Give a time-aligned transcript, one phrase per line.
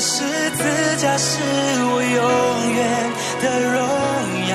[0.00, 3.76] 十字架是我永远的荣
[4.48, 4.54] 耀。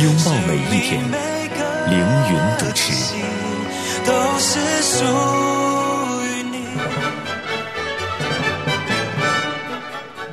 [0.00, 0.90] 拥抱每一天，
[1.88, 1.96] 凌
[2.28, 2.82] 云主持。
[4.04, 5.04] 都是属
[6.24, 6.54] 于你。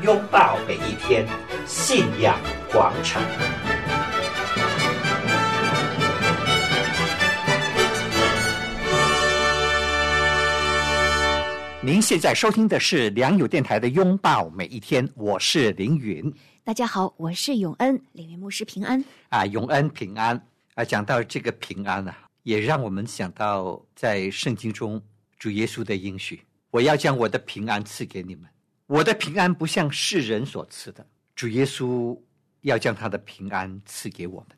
[0.02, 1.28] 拥抱每一天，
[1.68, 2.36] 信仰
[2.72, 3.22] 广场。
[11.92, 16.32] 您现在收听的是良友电台的《拥抱每一天》，我是凌云。
[16.64, 19.04] 大家好，我是永恩，凌云牧师平安。
[19.30, 20.40] 啊，永恩平安
[20.76, 20.86] 啊！
[20.86, 25.02] 讲到这个平安啊，也让我们想到在圣经中
[25.40, 28.46] 主耶稣的应许：“我要将我的平安赐给你们，
[28.86, 31.04] 我的平安不像世人所赐的。”
[31.36, 32.16] 主耶稣
[32.62, 34.56] 要将他的平安赐给我们，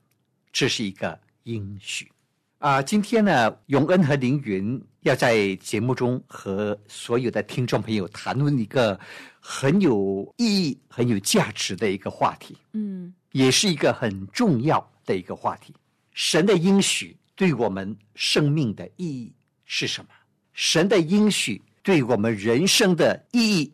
[0.51, 2.11] 这是一个应许
[2.57, 2.81] 啊！
[2.81, 8.99] 今天呢，永恩和凌云要在节目中和所有的听众朋友谈论一个
[9.39, 15.73] 很有意义、很有价值的一个话题，嗯，也是一个很重要的一个话题。
[16.13, 19.33] 神的应许对我们生命的意义
[19.65, 20.09] 是什么？
[20.53, 23.73] 神的应许对我们人生的意义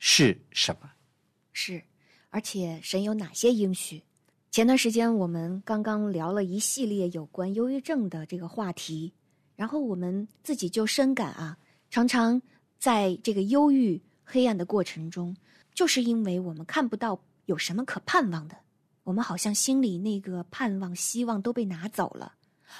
[0.00, 0.90] 是什么？
[1.52, 1.80] 是，
[2.30, 4.02] 而且神有哪些应许？
[4.50, 9.12] 前段时间我们刚刚聊了一系列有关忧郁症的这个话题，
[9.56, 11.56] 然后我们自己就深感啊，
[11.90, 12.40] 常常
[12.78, 15.36] 在这个忧郁、黑暗的过程中，
[15.74, 18.56] 就是因为我们看不到有什么可盼望的，
[19.04, 22.34] 我们好像心里那个盼望、希望都被拿走了，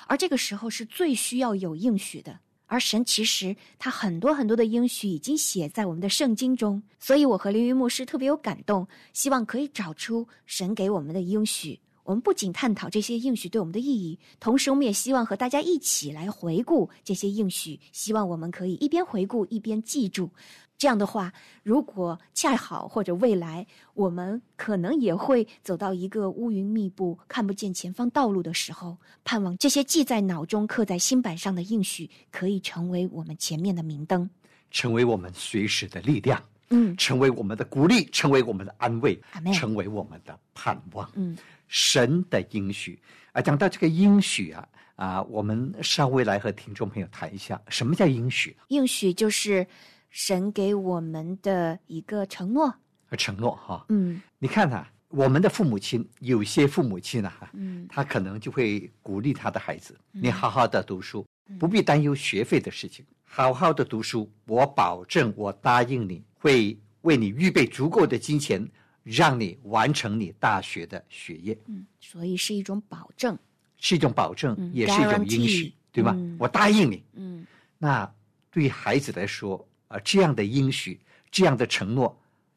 [0.07, 2.41] 而这个时候是最需要有应许的。
[2.67, 11.79] 而神其实他很多很多的应许已经写在我们的圣经中，所以我和凌云牧师特别有感动，希望可以找出神给我们的应许。
[12.04, 20.31] 我们不仅探讨这些应许对我们的意义，同时我们也希望和大家一起来回顾这些应许，希望我们可以一边回顾一边记住。
[20.76, 21.32] 这样的话，
[21.62, 34.28] 如果恰好或者未来我们可能也会走到一个乌云密布、看不见前方道路的时候，盼望这些记在脑中、刻在心板上的应许，可以成为我们前面的明灯，
[34.71, 36.97] 成为我们随时的力量，嗯。
[36.97, 39.21] 成为我们的鼓励，成为我们的安慰，
[39.53, 41.11] 成为我们的盼望。
[41.15, 41.37] 嗯，
[41.69, 43.01] 神的应许。
[43.33, 48.57] 啊，讲到这个应许啊啊，我们稍微来和听众朋友谈一下，什么叫应许？
[48.69, 49.67] 应许就是
[50.11, 52.73] 神给我们的一个承诺。
[53.07, 53.85] 和承诺哈？
[53.89, 54.23] 嗯。
[54.39, 57.87] 你看啊，我们的父母亲，有些父母亲啊，嗯。
[57.89, 61.27] 他可能就会鼓励他的孩子：“你好好的读书，
[61.59, 64.31] 不必担忧学费的事情，好好的读书。
[64.47, 68.62] 我保证，我答应你会为你预备足够的金钱，
[69.03, 73.38] 让你完成你大学的学业，嗯，所以是一种保证。
[73.78, 76.12] 是一种保证，嗯也是一种应许对吧？
[76.15, 77.03] 嗯我答应你。
[77.15, 77.47] 嗯
[77.78, 78.10] 那
[78.50, 81.00] 对于孩子来说，啊、这样的应许，
[81.31, 82.15] 这样的承诺，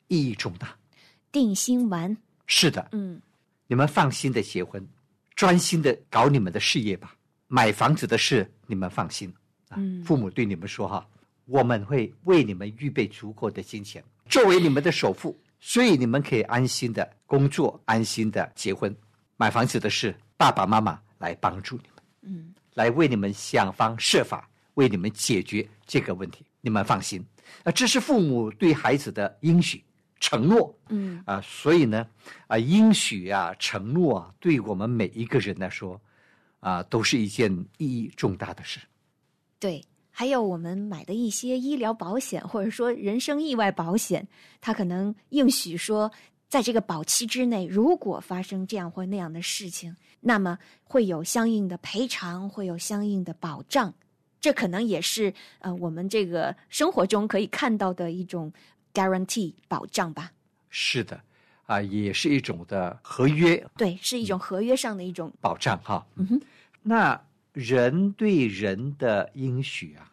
[0.10, 0.76] 意义重大。
[1.32, 2.16] 定心丸。
[2.46, 3.22] 是的，嗯
[3.68, 4.86] 你们放心的结婚，
[5.34, 7.16] 专心的搞你们的事业吧。
[7.48, 9.34] 买房子的事你们放心
[9.70, 9.76] 啊。
[9.80, 11.08] 嗯父母对你们说哈，
[11.48, 18.96] 我们会为你们预备足够的金钱，作为你们的首付，所以你们可以安心的工作，安心的结婚。
[19.38, 26.46] 买房子的事，爸爸妈妈来帮助你们，嗯来为你们想方设法为你们解决这个问题。
[26.62, 27.26] 你们放心，
[27.64, 29.82] 啊，这是父母对孩子的应许
[30.20, 30.78] 承诺。
[30.90, 32.06] 嗯啊，所以呢，
[32.48, 36.02] 啊，应许啊，承诺啊，对我们每一个人来说，
[36.60, 38.80] 啊，都是一件意义重大的事。
[39.60, 39.82] 对，
[40.20, 44.28] 还有我们买的一些医疗保险，或者说人身意外保险，
[44.60, 46.12] 它可能应许说，
[46.50, 53.94] 在这个保期之内，如果发生这样或那样的事情，那么会有相应的赔偿，会有相应的保障。
[54.42, 58.52] 这可能也是呃我们这个生活中可以看到的一种
[58.96, 60.32] guarantee 保障吧。
[60.72, 61.22] 是的，
[61.68, 66.04] 啊，也是一种的合约对，是一种合约上的一种保障哈。
[66.16, 66.42] 嗯哼，
[66.82, 67.22] 那
[67.54, 70.12] 人对人的应许啊，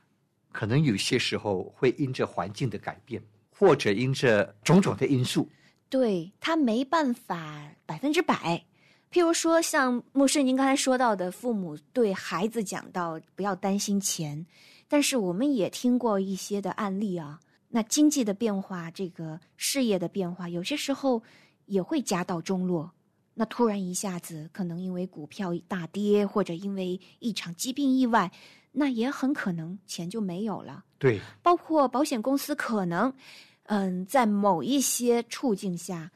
[0.55, 3.21] 可能有些时候会因着环境的改变，
[3.51, 5.49] 或者因着种种的因素，
[5.89, 8.65] 对他没办法百分之百。
[9.11, 14.47] 譬如说，像牧师您刚才说到的，父母对孩子讲到不要担心钱，
[14.87, 17.41] 但是我们也听过一些的案例啊。
[17.71, 21.21] 那经济的变化，这个事业的变化，有些时候
[21.67, 22.93] 也会家道中落。
[23.35, 28.31] 那突然一下子，可能因为股票大跌，或者因为一场疾病意外，
[28.75, 30.85] 那也很可能钱就没有了。
[30.99, 33.13] 对，包括保险公司可能，
[33.65, 36.11] 嗯，在某一些处境下，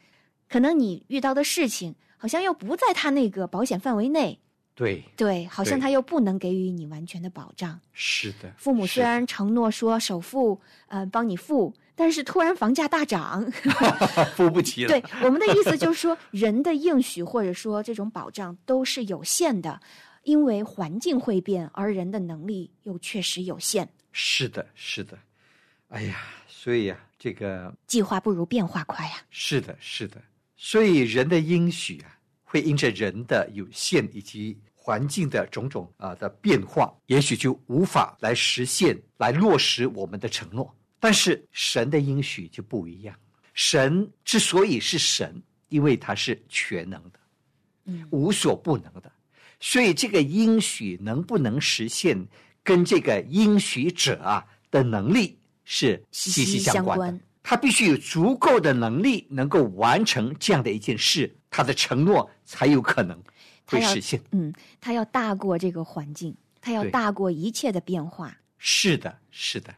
[0.49, 4.39] 可能你遇到的事情好像又不在他那个保险范围内，
[4.75, 7.79] 对，对，好像他又不能给予你完全的保障。
[7.93, 8.53] 是的。
[8.57, 13.45] 父母虽然承诺说首付，呃，帮你付，但是突然房价大涨
[14.37, 19.81] 付不起了，对我们的意思就是说，人的应许或者说这种保障都是有限的，
[20.29, 23.89] 因为环境会变，而人的能力又确实有限。
[24.13, 25.19] 是的，是的。
[25.89, 30.21] 哎呀，所以啊，这个计划不如变化快呀、是的，是的。
[30.55, 32.15] 所以人的应许啊，
[32.45, 40.77] 会因着人的有限以及环境的种种啊、的变化，也许就无法来实现、来落实我们的承诺。
[41.01, 43.17] 但是神的应许就不一样。
[43.55, 47.19] 神之所以是神，因为他是全能的，
[47.87, 49.11] 嗯无所不能的。
[49.61, 52.27] 所以这个应许能不能实现，
[52.63, 57.05] 跟这个应许者啊的能力是息息息息相关的。
[57.07, 63.19] 相关他必须有足够的能力，能够完成这样的一件事，他的承诺才有可能
[63.65, 64.21] 会实现。
[64.33, 68.37] 嗯，他要大过这个环境，他要大过一切的变化。
[68.59, 69.75] 是的，是的，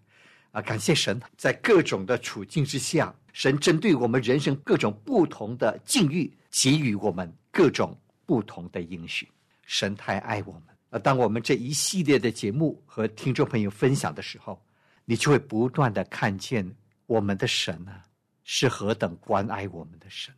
[0.51, 7.97] 啊，感谢神，在各种的处境之下，神针对我们人生各种不同的境遇，给予我们各种
[8.27, 9.29] 不同的应许。
[9.71, 10.63] 神太爱我们。
[10.89, 14.61] 呃，当我们这一系列的节目和听众朋友分享的时候，
[15.05, 16.69] 你就会不断的看见
[17.07, 18.03] 我们的神啊，
[18.43, 20.35] 是何等关爱我们的神。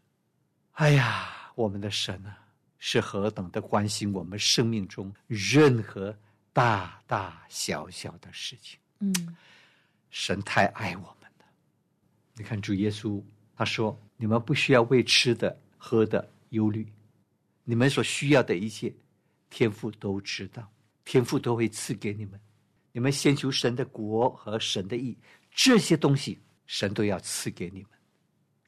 [0.72, 2.44] 哎呀，我们的神啊，
[2.78, 6.14] 是何等的关心我们生命中任何
[6.52, 8.78] 大大小小的事情。
[8.98, 9.34] 嗯
[10.10, 11.46] 神太爱我们了。
[12.34, 13.22] 你看主耶稣
[13.56, 16.86] 他说：“你们不需要为吃的、喝的忧虑，
[17.64, 18.92] 你们所需要的一切，
[19.52, 20.66] 天父都知道，
[21.04, 22.40] 天父都会赐给你们。
[22.90, 25.14] 你们先求神的国和神的义，
[25.50, 27.90] 这些东西神都要赐给你们。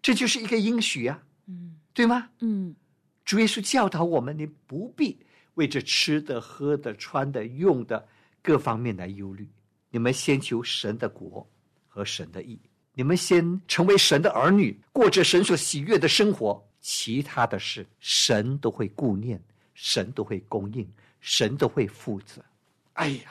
[0.03, 2.29] 这就是一个应许啊，嗯对吗？
[2.41, 2.77] 嗯
[3.25, 5.19] 主耶稣教导我们，你不必
[5.55, 8.07] 为这吃的、喝的、穿的、用的
[8.43, 9.49] 各方面来忧虑。
[9.89, 11.51] 你们先求神的国
[11.89, 12.61] 和神的义，
[12.93, 16.63] 你们先成为神的儿女，过着神所喜悦的生活。
[16.83, 19.43] 其他的事，神都会顾念，
[19.75, 20.89] 神都会供应，
[21.21, 22.43] 神都会负责。
[22.95, 23.31] 哎呀，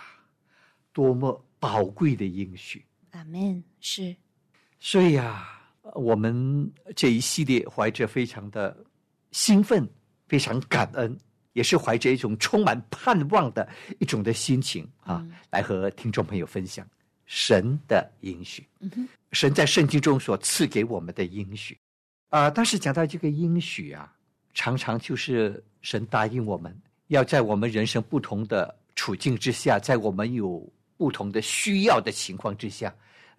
[0.91, 2.85] 多么宝贵的应许！
[3.11, 3.63] 阿门。
[3.79, 4.15] 是，
[4.79, 8.75] 所以啊，我们这一系列怀着非常的
[9.31, 9.87] 兴奋、
[10.27, 11.17] 非常感恩，
[11.53, 13.67] 也是怀着一种充满盼望的
[13.99, 16.87] 一种的心情啊，嗯来和听众朋友分享
[17.25, 18.67] 神的应许。
[18.79, 21.77] 嗯哼，神在圣经中所赐给我们的应许
[22.29, 24.11] 啊、但是讲到这个应许啊，
[24.53, 26.75] 常常就是神答应我们
[27.07, 30.67] 要在我们人生不同的处境之下，在我们有
[30.97, 32.93] 不同的需要的情况之下，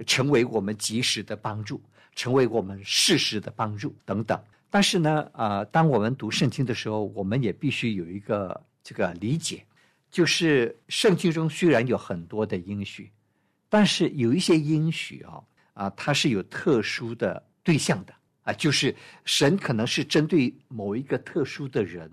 [0.07, 1.81] 成为我们及时的帮助，
[2.15, 4.39] 成为我们适时的帮助等等。
[4.69, 9.65] 但是呢，啊、当我们读圣经的时候，我们也必须有一个这个理解，
[10.11, 13.09] 就是圣经中虽然有很多的应许，
[13.69, 15.41] 但是有一些应许啊、
[15.75, 18.13] 啊，它是有特殊的对象的
[18.45, 22.09] 啊，就是神可能是针对某一个特殊的人、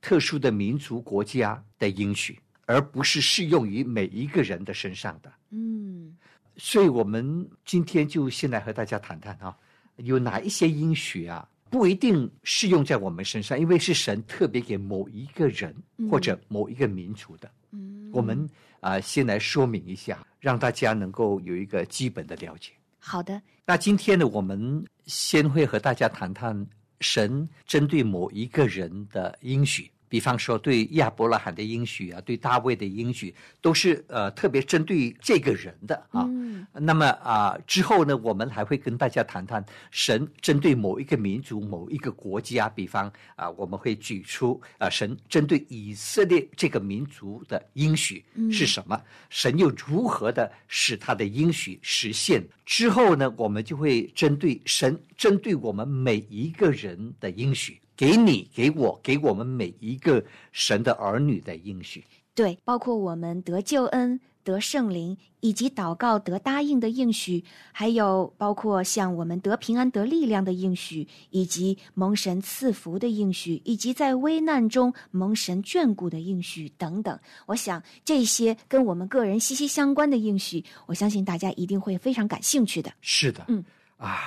[0.00, 5.32] 特殊的民族国家的应许，而不是适用于每一个人的身上的。
[5.50, 6.16] 嗯
[6.56, 9.56] 所以，我们今天就先来和大家谈谈啊，
[9.96, 17.50] 有哪一些应许啊，不一定适用在我们身上，因为是神特别给某一个人嗯或者某一个民族的。
[17.72, 22.70] 嗯，我们啊、先来说明一下，让大家能够有一个基本的了解。
[23.06, 26.66] 好的，那今天呢，我们先会和大家谈谈
[27.00, 36.24] 神针对某一个人的应许，比方说对亚伯拉罕的应许啊，对大卫的应许，都是呃特别针对这个人的啊。
[36.26, 52.42] 嗯那么啊、之后呢，我们还会跟大家谈谈神针对某一个民族、某一个国家，比方啊、我们会举出啊、神针对以色列这个民族的应许是什么，神又如何的使他的应许实现。
[52.64, 62.04] 之后呢，我们就会针对神针对我们每一个人的应许，给你、给我、给我们每一个神的儿女的应许。
[62.34, 77.18] 对，包括我们得救恩、得圣灵，以及祷告得答应的应许，还有包括像我们得平安得力量的应许，以及蒙神赐福的应许，以及在危难中蒙神眷顾的应许等等。
[77.46, 83.64] 我想这些跟我们个人息息相关的应许，我相信大家一定会非常感兴趣的是的，嗯
[83.96, 84.20] 啊，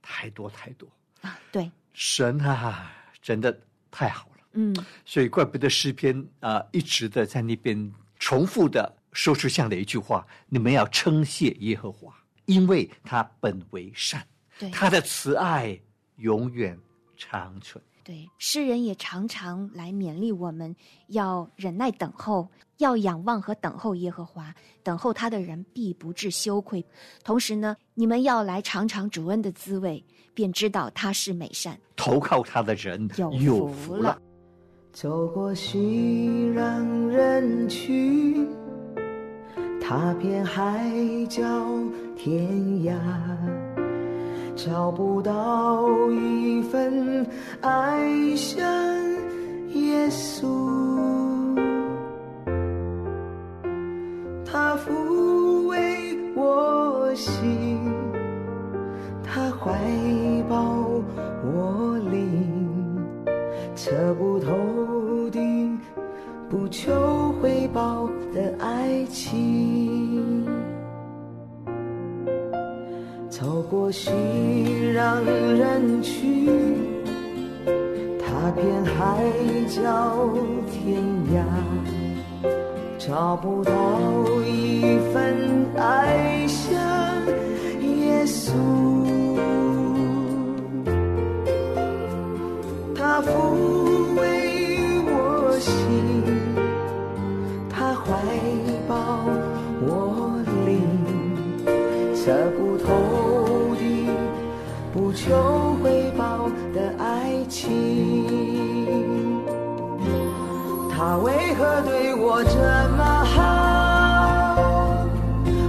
[0.00, 0.88] 太多太多，
[1.20, 1.38] 啊。
[1.52, 2.90] 对，神啊，
[3.20, 3.56] 真的
[3.90, 4.30] 太好了。
[4.52, 4.74] 嗯
[5.04, 12.14] 所以怪不得诗篇啊、一直的在那边重复的说出这样的一句话：你们要称谢耶和华，
[12.46, 14.24] 因为他本为善，
[14.58, 15.78] 对他的慈爱
[16.16, 16.78] 永远
[17.16, 17.82] 长存。
[18.02, 20.74] 对，诗人也常常来勉励我们
[21.08, 22.48] 要忍耐等候，
[22.78, 24.52] 要仰望和等候耶和华，
[24.82, 26.84] 等候他的人必不至羞愧。
[27.22, 30.02] 同时呢，你们要来尝尝主恩的滋味，
[30.34, 31.78] 便知道他是美善。
[31.94, 34.20] 投靠他的人有有福了。
[34.92, 38.48] 走过熙攘人群，
[39.90, 40.88] 踏遍海
[41.28, 41.42] 角
[42.16, 42.46] 天
[42.84, 42.94] 涯，
[44.54, 47.26] 找不到一份
[47.60, 47.98] 爱
[48.36, 48.64] 像
[49.70, 50.46] 耶稣。
[54.44, 57.80] 他抚慰我心，
[59.24, 59.76] 他怀
[60.48, 60.86] 抱
[61.52, 62.46] 我灵。
[63.74, 65.76] 测不透顶、
[66.48, 68.08] 不求回报
[68.40, 70.46] 的爱情，
[73.28, 74.10] 走过熙
[74.96, 75.22] 攘
[75.58, 76.46] 人群，
[78.18, 79.22] 踏遍海
[79.68, 80.30] 角
[80.70, 81.02] 天
[81.34, 81.44] 涯，
[82.96, 83.72] 找不到
[84.46, 84.80] 一
[85.12, 85.36] 份
[85.76, 86.72] 爱像
[87.82, 88.54] 耶稣。
[92.94, 93.79] 他抚
[111.82, 112.58] 对我这
[112.96, 115.06] 么好？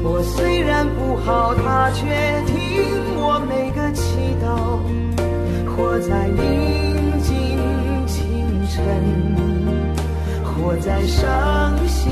[0.03, 2.05] 我虽然不好，他却
[2.45, 2.55] 听
[3.15, 4.79] 我每个祈祷。
[5.73, 7.57] 活在宁静
[8.05, 8.83] 清晨，
[10.43, 12.11] 活在伤心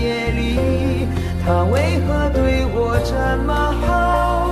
[0.00, 1.06] 夜里，
[1.44, 3.12] 他为何对我这
[3.44, 3.52] 么
[3.82, 4.48] 好？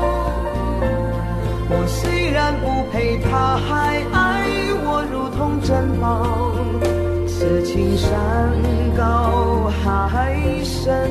[1.71, 4.47] 我虽然不配，他还爱
[4.85, 6.07] 我如同珍宝。
[7.39, 8.53] 此情山
[8.97, 11.09] 高海深，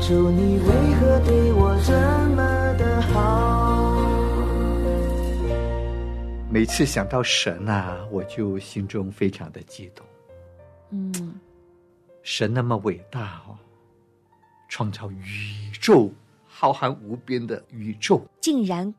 [0.00, 1.92] 主你为何对我这
[2.34, 2.42] 么
[2.76, 3.94] 的好？
[6.50, 10.04] 每次想到神啊，我就心中非常的激动。
[10.90, 11.38] 嗯，
[12.24, 13.54] 神那么伟大哦，
[14.68, 16.10] 创造宇宙
[16.48, 18.20] 浩瀚无边的宇宙。
[18.40, 18.92] 竟然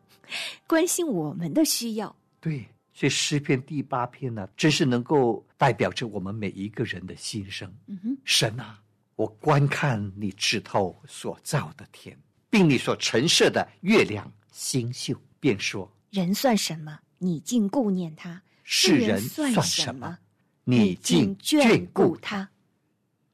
[0.65, 2.15] 关心我们的需要。
[2.39, 7.71] 对，所以诗篇第八篇呢，真是能够代表着我们每一个人的心声。
[7.87, 8.79] 嗯哼，神啊，
[9.15, 12.17] 我观看你指头所造的天，
[12.49, 16.99] 并你所陈设的月亮星宿，便说人算什么？
[17.17, 20.17] 你竟顾念他；世人算算什么？？
[20.63, 22.49] 你竟眷眷顾他。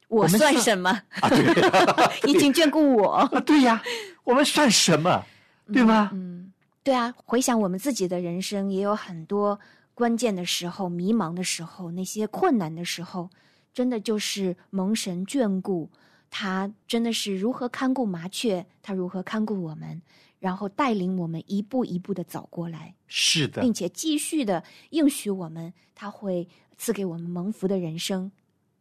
[0.08, 0.90] 我们算算什么？
[1.22, 1.30] 啊！
[1.30, 3.12] 对你竟眷顾我。
[3.12, 3.84] 啊，对呀，
[4.24, 5.24] 我们算什么？
[5.72, 6.10] 对吗？
[6.14, 6.49] 嗯，
[6.90, 9.60] 对啊，回想我们自己的人生，也有很多
[9.94, 13.30] 关键的时候、迷茫的时候、那些困难的时候，
[13.72, 15.88] 真的就是蒙神眷顾。
[16.32, 20.02] 他真的是如何看顾麻雀，他如何看顾我们，
[20.40, 28.32] 然后带领我们一步一步的走过来，是的，并且继续的应许我们，他会赐给我们蒙福的人生。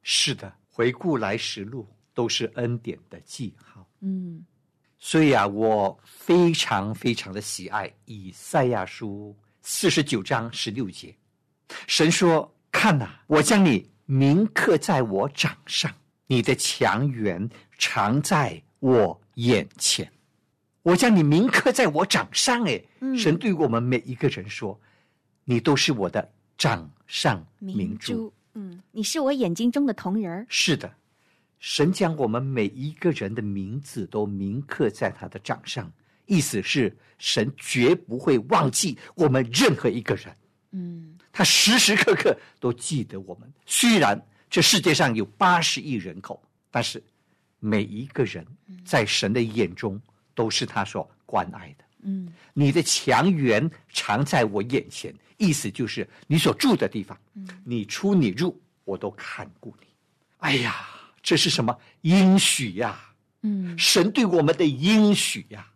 [0.02, 0.50] 是的。
[0.70, 3.86] 回顾来时路，都是恩典的记号。
[4.00, 4.46] 嗯
[4.98, 11.14] 所以啊，我非常非常的喜爱以赛亚书四十九章十六节，
[11.86, 15.92] 神说：“看呐、我将你铭刻在我掌上，
[16.26, 20.10] 你的强援常在我眼前。
[20.82, 24.78] 我将你铭刻在我掌上。”哎，嗯神对我们每一个人说
[25.44, 28.32] ：“你都是我的掌上明明珠。
[28.54, 30.46] 嗯，你是我眼睛中的瞳人儿。
[30.48, 30.92] 是的，
[31.58, 35.92] 神将我们每一个人的名字都铭刻在他的掌上，
[36.26, 40.36] 意思是神绝不会忘记我们任何一个人，
[40.72, 43.52] 嗯他时时刻刻都记得我们。
[43.66, 47.02] 虽然这世界上有八十亿人口，但是
[47.60, 48.46] 每一个人
[48.84, 50.00] 在神的眼中
[50.34, 51.84] 都是他所关爱的。
[52.02, 57.18] 嗯你的强援常在我眼前，意思就是你所住的地方，
[57.64, 59.86] 你出你入，我都看顾你。
[60.38, 60.86] 哎呀，
[61.28, 62.98] 这是什么应许呀？
[63.42, 65.70] 嗯，神对我们的应许呀。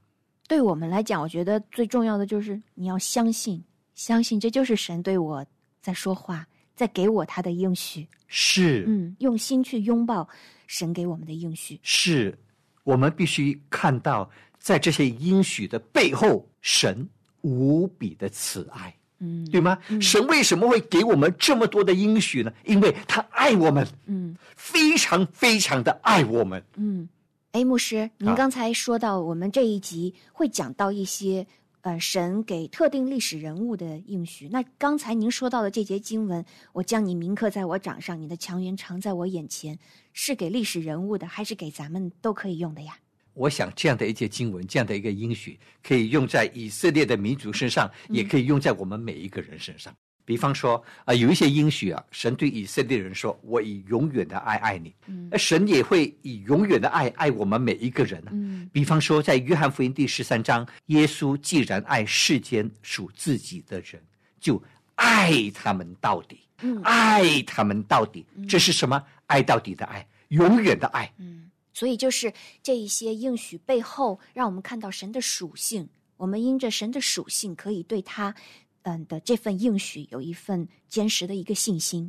[0.48, 3.62] 对我们来讲，我觉得最重要的就是你要相信，
[3.94, 5.44] 相信这就是神对我
[5.82, 8.08] 在说话，在给我他的应许。
[8.28, 10.26] 是，嗯，用心去拥抱
[10.66, 11.78] 神给我们的应许。
[11.82, 12.34] 是，
[12.82, 17.06] 我们必须看到，在这些应许的背后，神
[17.42, 19.78] 无比的慈爱，嗯，对吗？
[20.00, 22.52] 神为什么会给我们这么多的应许呢？
[22.64, 26.62] 因为他爱我们，嗯非常非常的爱我们。
[26.74, 27.08] 嗯。
[27.52, 31.46] 哎，牧师，您刚才说到我们这一集会讲到一些
[31.82, 34.48] 呃神给特定历史人物的应许。
[34.50, 39.78] 那刚才您说到的这节经文，我将你铭刻在我掌上，你的强援常在我眼前，
[40.14, 42.96] 是给历史人物的，还是给咱们都可以用的呀？
[43.34, 49.94] 我想这样的一些经文，这样的一个应许，可以用在以色列的民族身上，也可以用在我们每一个人身上。
[50.24, 58.30] 比方说啊、有一些应许啊，神对以色列人说：“我以永远的爱爱你。”嗯神也会以永远的爱爱我们每一个人啊。
[58.32, 64.00] 嗯比方说，在约翰福音第十三章，耶稣既然爱世间属自己的人，
[64.38, 64.62] 就
[64.94, 68.24] 爱他们到底，嗯爱他们到底。
[68.48, 69.02] 这是什么？
[69.26, 71.12] 爱到底的爱，永远的爱。
[71.18, 75.88] 嗯，所以就是这一些应许背后，让我们看到神的属性。
[76.16, 78.34] 我们因着神的属性，可以对他，
[78.82, 82.08] 嗯的这份应许有一份坚实的一个信心。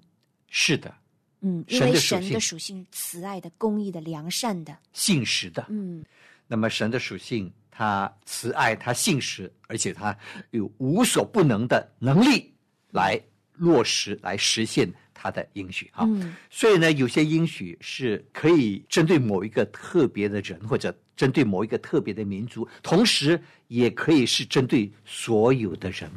[0.50, 0.94] 是的，
[1.42, 4.78] 嗯，因为神的的属性属性慈爱的、公义的、良善的。
[4.92, 5.66] 信实的。
[5.70, 6.06] 嗯
[6.46, 10.16] 那么神的属性，他慈爱，他信实，而且他
[10.52, 12.54] 有无所不能的能力
[12.92, 13.20] 来
[13.54, 14.88] 落实、来实现
[15.24, 16.04] 他的应许啊。
[16.06, 26.12] 嗯所以呢，有些应许是可以针对某一个特别的人，或者针对某一个特别的民族，同时也可以是针对所有的人。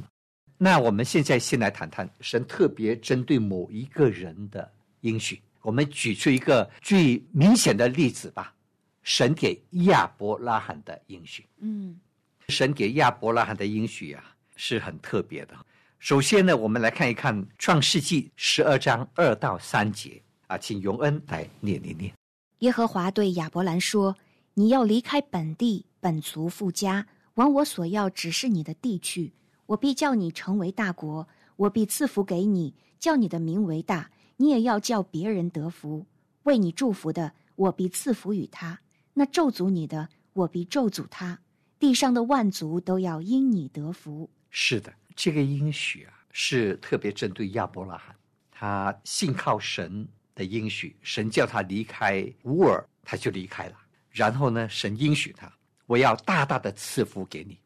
[0.59, 4.69] 那我们现在先来谈谈神特别针对某一个人的
[5.03, 5.41] 应许。
[5.63, 8.55] 我们举出一个最明显的例子吧，
[9.03, 11.45] 神给亚伯拉罕的应许。
[11.61, 12.01] 嗯
[12.49, 14.23] 神给亚伯拉罕的应许啊，
[14.55, 15.57] 是很特别的。
[15.99, 22.13] 首先呢，我们来看一看《创世纪》十二章二到三节啊，请永恩来念一念。
[22.59, 24.17] 耶和华对亚伯兰说
[24.55, 29.33] ：“你要离开本地、本族、富家，往我所要指示你的地去。
[29.67, 31.27] 我必叫你成为大国，
[31.57, 34.11] 我必赐福给你，叫你的名为大。
[34.37, 36.07] 你也要叫别人得福。
[36.45, 38.79] 为你祝福的，我必赐福与他；
[39.15, 41.41] 那咒诅你的，我必咒诅他。
[41.79, 44.31] 地上的万族都要因你得福。
[44.51, 48.15] 是的，这个应许啊，是特别针对亚伯拉罕，
[48.51, 53.75] 他信靠神的应许，神叫他离开乌尔，他就离开了。
[54.11, 55.51] 然后呢，神应许他，
[55.87, 57.59] 我要大大的赐福给你，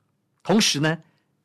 [0.43, 0.97] 同时呢，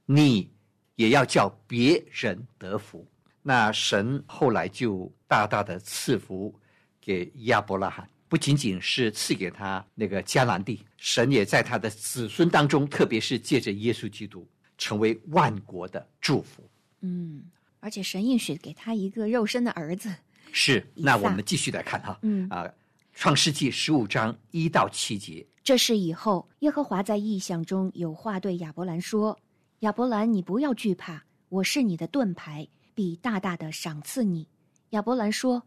[0.05, 0.51] 你
[0.95, 3.05] 也要叫别人得福。
[3.41, 6.53] 那神后来就大大的赐福
[7.01, 16.63] 给亚伯拉罕，不仅仅是赐给他那个迦南地，神也在他的子孙当中，特别是借着耶稣基督，成为万国的祝福。
[17.01, 17.43] 嗯，
[17.79, 20.13] 而且神应许给他一个肉身的儿子。
[20.51, 22.65] 是，那我们继续来看哈，嗯啊，
[23.13, 29.37] 创世纪十五章一到七节，这是以后，耶和华在异象中有话对亚伯兰说
[29.81, 34.47] ：“亚伯兰，你不要惧怕，我是你的盾牌，必大大的赏赐你。”
[34.91, 35.63] 亚伯兰说：“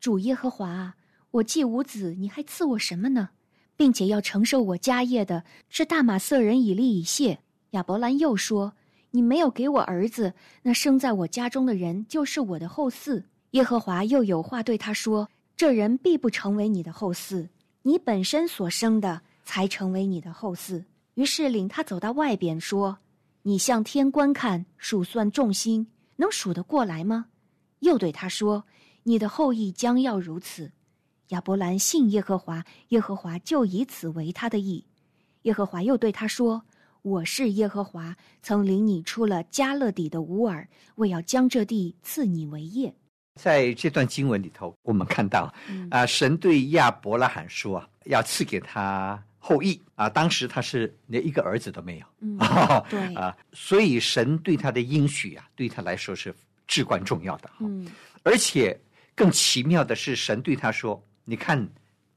[0.00, 0.96] 主耶和华啊，
[1.32, 3.30] 我既无子，你还赐我什么呢？
[3.76, 7.40] 并且要承受我家业的是大马色人以利以谢。”
[7.70, 8.72] 亚伯兰又说
[9.12, 17.48] ：“你没有给我儿子，那生在我家中的人就是我的后嗣。”耶和华又有话对他说：“这人必不成为你的后嗣，
[17.82, 22.98] 你本身所生的才成为你的后嗣。”于是领他走到外边，说
[23.42, 27.26] ：“你向天观看，数算众星，能数得过来吗？”
[27.80, 28.64] 又对他说
[29.04, 30.70] ：“你的后裔将要如此。”
[31.28, 34.84] 亚伯兰信耶和华，耶和华就以此为他的意。
[35.42, 36.62] 耶和华又对他说
[37.02, 42.94] ：“我是耶和华，曾领你出了加勒底的乌尔，为要将这地赐你为业。
[43.40, 50.10] 在这段经文里头，我们看到嗯啊，神对亚伯拉罕说啊，要赐给他后裔啊。
[50.10, 52.38] 当时他是连一个儿子都没有， 嗯
[52.90, 56.34] 对啊，所以神对他的应许啊，对他来说是
[56.66, 57.50] 至关重要的。
[57.60, 57.86] 嗯
[58.22, 58.78] 而且
[59.14, 61.66] 更奇妙的是，神对他说：“你看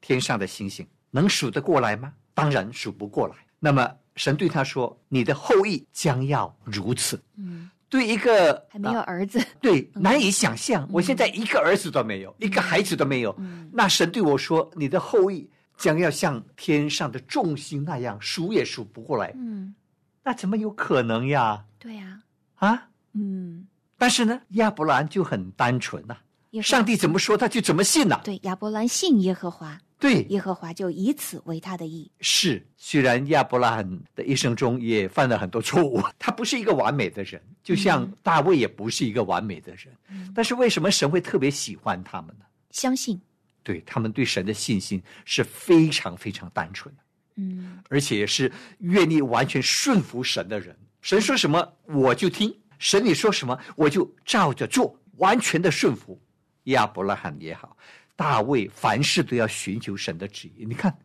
[0.02, 2.14] 天上的星星，能数得过来吗？
[2.34, 3.36] 当然数不过来。
[3.60, 7.22] 那么神对他说：你的后裔将要如此。
[7.38, 9.44] 嗯，对一个还没有啊儿子。
[9.62, 13.36] 对难以想象，我现在一个儿子都没有，一个孩子都没有。
[13.40, 19.34] 嗯那神对我说：你的后裔将要像天上的众星那样，数也数不过来。
[19.36, 19.74] 嗯，
[20.24, 21.64] 那怎么有可能呀？
[21.80, 22.20] 对呀、
[22.56, 22.88] 啊！
[23.14, 26.18] 嗯但是呢，亚伯兰就很单纯呐、
[26.62, 32.12] 上帝怎么说他就怎么信呐、对亚伯兰信耶和华，对，耶和华就以此为他的意。
[32.20, 39.96] 是，虽然亚伯拉罕的一生中也犯了很多错误， 他不是一个完美的人，就像大卫也不是一个完美的人。
[40.36, 42.44] 但是为什么神会特别喜欢他们呢？
[42.72, 43.18] 相信，
[43.64, 47.02] 对他们对神的信心是非常非常单纯的，
[47.38, 50.78] 嗯而且也是愿意完全顺服神的人。
[51.00, 56.22] 神说什么我就听，神你说什么我就照着做，完全的顺服。
[56.66, 57.78] 亚伯拉罕也好，
[58.16, 60.66] 大卫凡事都要寻求神的旨意。
[60.66, 60.96] 你看，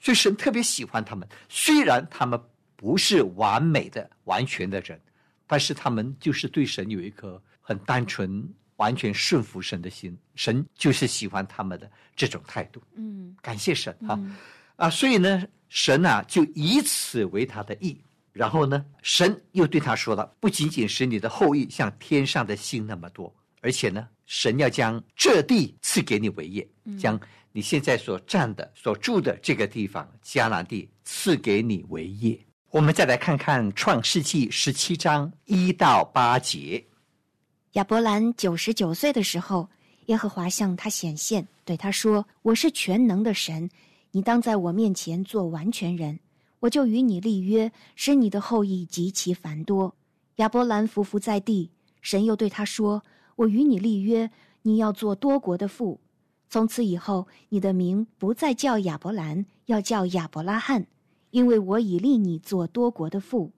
[0.00, 2.40] 所以神特别喜欢他们，虽然他们
[2.76, 5.00] 不是完美的、完全的人，
[5.46, 10.16] 但是他们就是对神有一颗很单纯、完全顺服神的心。
[10.34, 12.82] 神就是喜欢他们的这种态度。
[12.94, 14.36] 嗯感谢神啊、嗯
[14.76, 14.90] 啊！
[14.90, 18.00] 所以呢，神啊就以此为他的意。
[18.32, 27.18] 然后呢，神又对他说了，不仅仅是你的后裔像天上的星那么多，而且呢，神要将这地赐给你为业，将
[27.52, 32.38] 你现在所站的、所住的这个地方迦南地赐给你为业。
[32.70, 36.84] 我们再来看看创世纪十七章一到八节。
[37.72, 39.68] 亚伯兰九十九岁的时候，
[40.06, 43.70] 耶和华向他显现，对他说：“我是全能的神，
[44.10, 46.18] 你当在我面前做完全人，
[46.60, 49.94] 我就与你立约，使你的后裔极其繁多。”
[50.36, 51.70] 亚伯兰伏伏在地，
[52.00, 53.04] 神又对他说
[53.42, 54.30] ：“我与你立约，
[54.62, 56.00] 你要做多国的父。
[56.48, 60.86] 从此以后，你的名不再叫亚伯兰，要叫亚伯拉罕，
[61.30, 63.52] 因为我已立你做多国的父。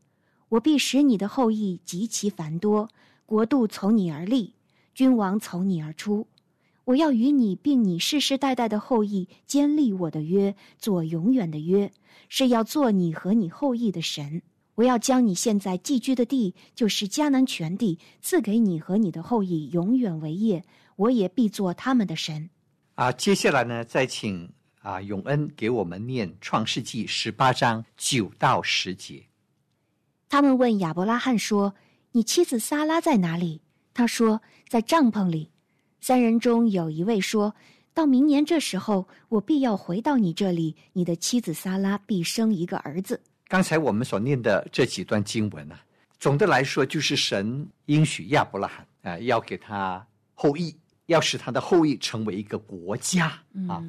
[0.51, 2.89] 我必使你的后裔极其繁多。”
[3.27, 4.53] 国度从你而立，
[4.95, 6.27] 君王从你而出。
[6.85, 11.91] 我要与你并你世世代代的后裔坚立我的约，做永远的约，
[12.29, 14.43] 是要做你和你后裔的神。
[14.77, 20.65] 我要将你现在寄居的地，就是迦南全地，赐给你和你的后裔永远为业。
[20.97, 22.51] 我也必做他们的神。
[22.95, 24.49] 啊，接下来呢，再请
[24.81, 29.25] 啊永恩给我们念创世纪十八章九到十节。
[30.29, 31.75] 他们问亚伯拉罕说
[32.13, 33.61] ：“你妻子撒拉在哪里？”
[33.95, 35.51] 他说：“在帐篷里。”
[36.01, 37.55] 三人中有一位说
[37.95, 43.21] ：“到明年这时候，我必要回到你这里，你的妻子撒拉必生一个儿子。
[43.49, 45.81] 刚才我们所念的这几段经文啊，
[46.19, 50.05] 总的来说就是神应许亚伯拉罕啊、要给他
[50.35, 50.75] 后裔，
[51.07, 53.27] 要使他的后裔成为一个国家
[53.69, 53.85] 啊。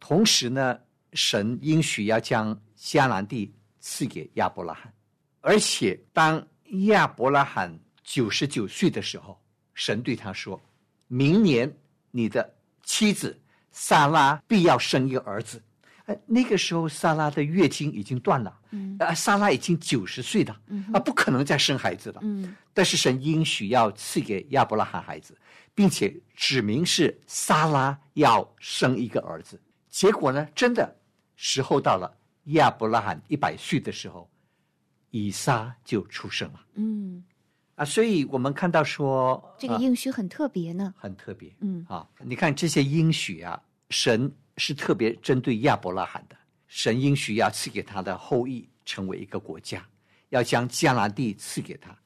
[0.00, 0.78] 同时呢，
[1.12, 4.92] 神应许要将迦南地赐给亚伯拉罕，
[5.40, 6.44] 而且当
[6.86, 9.38] 亚伯拉罕九十九岁的时候，
[9.74, 10.60] 神对他说
[11.08, 11.70] ：“明年
[12.10, 13.38] 你的妻子
[13.70, 15.62] 萨拉必要生一个儿子。”
[16.08, 22.20] 哎，那个时候萨拉的月经已经断了，嗯啊，萨拉已经九十岁了，嗯啊，不可能再生孩子了。
[22.22, 25.36] 嗯但是神应许要赐给亚伯拉罕孩子，
[25.74, 29.60] 并且指明是撒拉要生一个儿子。
[29.90, 30.96] 结果呢，真的
[31.36, 34.30] 时候到了，亚伯拉罕一百岁的时候，
[35.10, 37.22] 以撒就出生了嗯，
[37.74, 37.84] 啊。
[37.84, 40.94] 所以我们看到说，这个啊应许很特别呢。
[40.96, 41.54] 很特别。
[41.60, 46.36] 嗯啊，你看这些应许啊，神是特别针对亚伯拉罕的。
[46.66, 49.82] 神应许要赐给他的后裔成为一个国家，
[50.28, 51.96] 要将迦南地赐给他。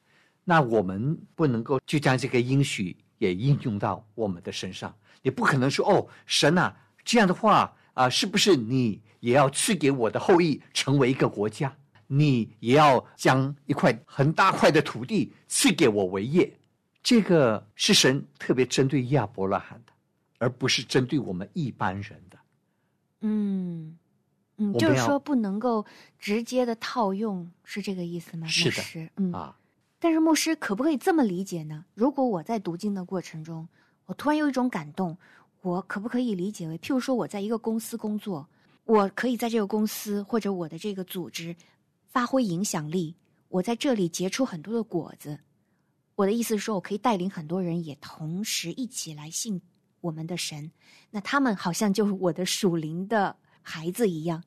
[0.45, 4.95] 那我们不能够就将这个应许也应用到我们的身上。
[5.21, 11.75] 你不可能说哦，神啊，这样的话啊，是不是你也要赐给我的后裔成为一个国家？
[12.07, 16.53] 你也要将一块很大块的土地赐给我为业？
[17.01, 19.93] 这个是神特别针对亚伯拉罕的，
[20.37, 22.37] 而不是针对我们一般人的。
[23.23, 23.97] 嗯
[24.57, 25.83] 嗯，就是说不能够
[26.19, 28.45] 直接的套用，是这个意思吗？
[28.45, 29.57] 是的牧师，嗯啊，
[29.97, 31.85] 但是牧师可不可以这么理解呢？
[31.95, 33.67] 如果我在读经的过程中，
[34.05, 35.17] 我突然有一种感动，
[35.61, 38.47] 我可不可以理解为，譬如说我在一个公司工作，
[38.83, 41.55] 我可以在这个公司或者我的这个组织
[42.05, 43.15] 发挥影响力，
[43.47, 45.39] 我在这里结出很多的果子。
[46.15, 49.59] 我的意思是说，我可以带领很多人也同时一起来信
[50.03, 50.69] 我们的神，
[51.11, 54.43] 那他们好像就是我的属灵的孩子一样，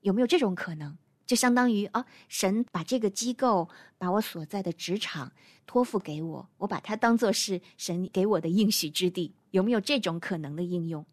[0.00, 0.98] 有没有这种可能？
[1.24, 5.30] 就相当于啊，神把这个机构，把我所在的职场
[5.66, 11.04] 托付给我，我把它当做是神给我的应许之地，有没有这种可能的应用？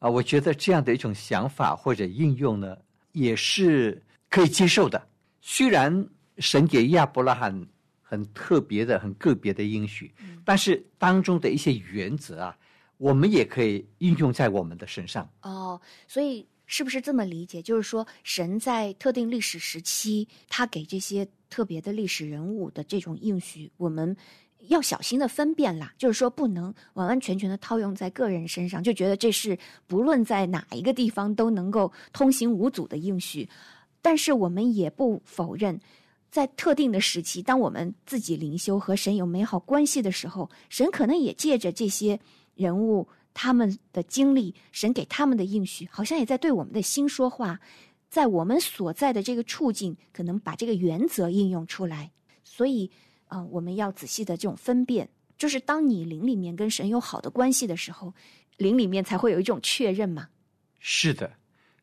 [0.00, 2.76] 啊，我觉得这样的一种想法或者应用呢，
[3.12, 5.06] 也是可以接受的。
[5.40, 7.68] 虽然神给亚伯拉罕
[8.00, 10.12] 很特别的、很个别的应许，
[10.42, 12.56] 但是当中的一些原则啊，
[13.00, 15.26] 我们也可以应用在我们的身上。
[15.40, 17.62] 哦，所以是不是这么理解？
[17.62, 24.14] 就是说，神在特定历史时期，他给这些特别的历史人物的这种应许，我们
[24.68, 33.48] 要小心的分辨啦，就是说不能完完全全的套用在个人身上，就觉得这是不论在哪一个地方都能够通行无阻的应许。
[34.02, 35.80] 但是我们也不否认，
[36.30, 42.20] 在特定的时期，当我们自己灵修和神有美好关系的时候，神可能也借着这些
[42.60, 47.58] 人物他们的经历，神给他们的应许，好像也在对我们的心说话，
[48.08, 52.10] 在我们所在的这个处境，可能把这个原则应用出来。
[52.44, 52.90] 所以，
[53.28, 58.12] 啊、我们要仔细的这种分辨，就是当你灵里面跟神有好的关系的时候，
[58.58, 60.28] 灵里面才会有一种确认嘛。
[60.80, 61.30] 是的，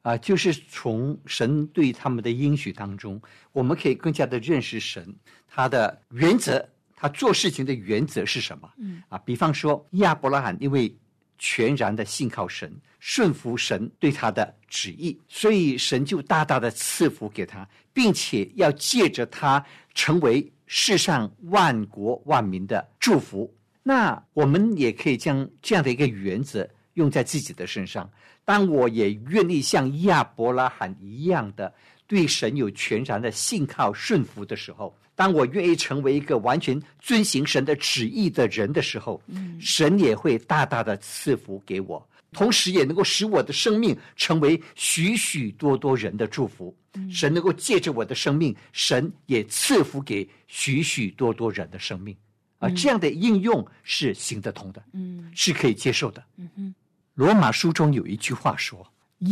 [0.02, 3.20] 啊、就是从神对他们的应许当中，
[3.52, 5.16] 我们可以更加的认识神
[5.48, 6.68] 他的原则，
[7.00, 8.68] 他做事情的原则是什么？
[8.80, 10.94] 嗯啊，比方说亚伯拉罕因为
[11.38, 23.54] 全然的信靠神，顺服神对他的旨意，所以神就大大的赐福给他，并且要借着他成为世上万国万民的祝福。
[23.84, 28.10] 那我们也可以将这样的一个原则用在自己的身上。
[28.44, 31.72] 当我也愿意像亚伯拉罕一样的
[32.08, 39.20] 对神有全然的信靠顺服的时候，当我愿意成为一个完全遵行神的旨意的人的时候，
[39.60, 46.74] 神也会大大的赐福给我，同时也能够使我的生命成为许许多多人的祝福。
[47.10, 52.16] 神能够借着我的生命，神也赐福给许许多多人的生命。
[52.60, 56.24] 啊，这样的应用是行得通的，嗯是可以接受的。
[56.38, 56.76] 嗯哼，
[57.16, 58.86] 罗马书中有一句话说：“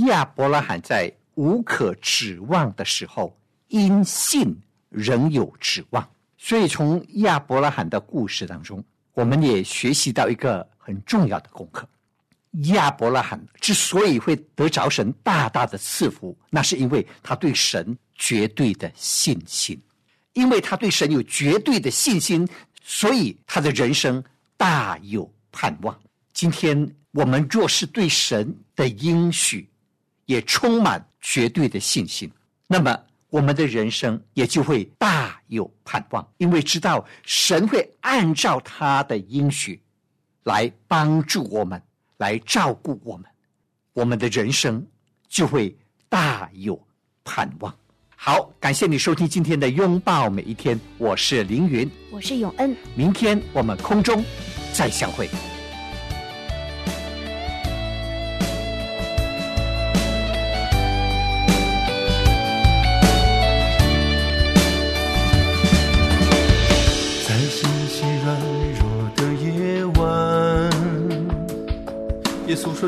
[0.08, 3.36] 亚伯拉罕在无可指望的时候，
[3.70, 4.56] 因信
[4.96, 11.88] 仍有指望。”所以，从亚伯拉罕的故事当中，我们也学习到一个很重要的功课：
[12.74, 19.80] 亚伯拉罕之所以会得着神大大的赐福，那是因为他对神绝对的信心。
[20.34, 22.46] 因为他对神有绝对的信心，
[22.84, 24.22] 所以他的人生
[24.58, 25.98] 大有盼望。
[26.34, 29.66] 今天我们若是对神的应许
[30.26, 32.30] 也充满绝对的信心，
[32.68, 33.02] 那么
[33.36, 39.82] 我们的人生也就会大有盼望，因为知道神会按照他的应许
[40.44, 41.82] 来帮助我们，
[42.16, 43.26] 来照顾我们，
[43.92, 44.88] 我们的人生
[45.28, 45.76] 就会
[46.08, 46.82] 大有
[47.26, 47.76] 盼望。
[48.16, 54.24] 好，感谢你收听今天的拥抱每一天，我是凌云，我是永恩，明天我们空中
[54.72, 55.30] 再相会。：“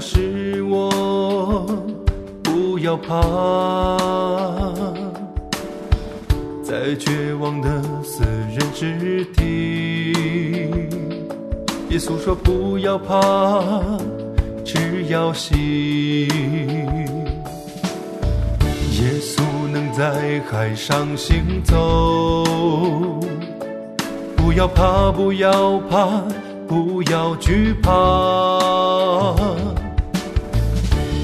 [0.01, 1.65] 是我，
[2.43, 3.15] 不要怕。”
[6.63, 7.69] 在绝望的
[8.03, 10.11] 死人之地，
[11.89, 13.63] 耶稣说：“不要怕，
[14.65, 16.27] 只要信。”
[18.99, 22.43] 耶稣能在海上行走。
[24.35, 26.23] 不要怕，不要怕，
[26.67, 27.91] 不要惧怕。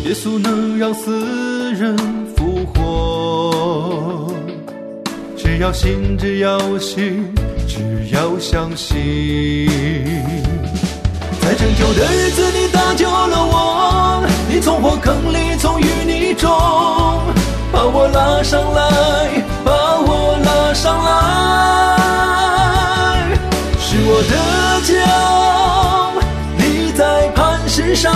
[0.04, 1.96] 耶稣能让死人
[2.36, 4.34] 复活，
[5.38, 7.34] 只要信，只要信，
[7.66, 7.80] 只
[8.12, 9.66] 要相信。
[11.42, 16.50] 在拯救的日子，你搭救了我，你从火坑里，从淤泥中
[17.72, 21.12] 把我拉上来，把我拉上来。
[23.80, 24.34] 是我的
[24.84, 24.92] 脚
[26.58, 28.14] 立在磐石上，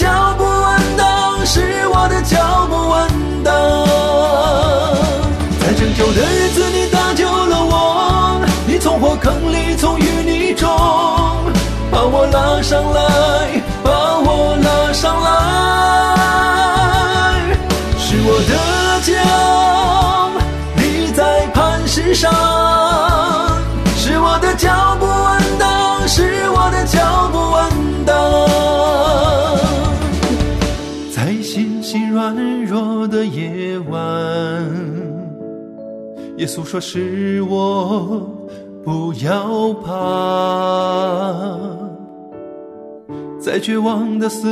[0.00, 0.08] 脚
[0.38, 3.06] 不稳当，是我的脚不稳
[3.44, 3.52] 当。
[5.60, 10.66] 在拯救的日子，你搭救了我，你从火坑里，从淤泥中
[11.90, 15.28] 把我拉上来，把我拉上来。
[17.98, 18.52] 是我的
[19.04, 19.12] 脚
[20.76, 22.32] 立在磐石上，
[36.40, 38.26] 耶稣说：“是我，
[38.82, 39.92] 不要怕。”
[43.38, 44.48] 在绝望的死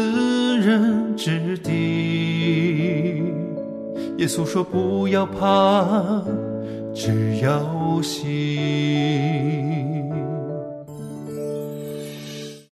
[0.58, 3.22] 人之地，
[4.18, 6.22] 耶稣说：“不要怕，
[6.92, 9.87] 只要信。”